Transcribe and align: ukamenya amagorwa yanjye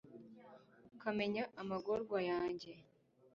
ukamenya 0.95 1.43
amagorwa 1.61 2.17
yanjye 2.29 2.71